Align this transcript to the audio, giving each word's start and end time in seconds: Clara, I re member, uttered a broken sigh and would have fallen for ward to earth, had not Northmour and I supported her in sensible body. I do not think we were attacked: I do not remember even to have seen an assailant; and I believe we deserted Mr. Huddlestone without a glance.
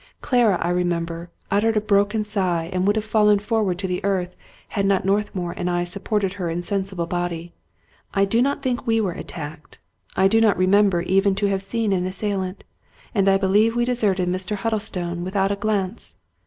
Clara, 0.19 0.57
I 0.59 0.69
re 0.69 0.83
member, 0.83 1.29
uttered 1.51 1.77
a 1.77 1.79
broken 1.79 2.25
sigh 2.25 2.71
and 2.73 2.87
would 2.87 2.95
have 2.95 3.05
fallen 3.05 3.37
for 3.37 3.61
ward 3.63 3.77
to 3.77 4.03
earth, 4.03 4.35
had 4.69 4.83
not 4.87 5.05
Northmour 5.05 5.53
and 5.55 5.69
I 5.69 5.83
supported 5.83 6.33
her 6.33 6.49
in 6.49 6.63
sensible 6.63 7.05
body. 7.05 7.53
I 8.11 8.25
do 8.25 8.41
not 8.41 8.63
think 8.63 8.87
we 8.87 8.99
were 8.99 9.11
attacked: 9.11 9.77
I 10.15 10.27
do 10.27 10.41
not 10.41 10.57
remember 10.57 11.03
even 11.03 11.35
to 11.35 11.45
have 11.49 11.61
seen 11.61 11.93
an 11.93 12.07
assailant; 12.07 12.63
and 13.13 13.29
I 13.29 13.37
believe 13.37 13.75
we 13.75 13.85
deserted 13.85 14.27
Mr. 14.27 14.55
Huddlestone 14.55 15.23
without 15.23 15.51
a 15.51 15.55
glance. 15.55 16.15